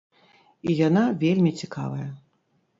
[0.69, 2.11] І яна вельмі цікавая.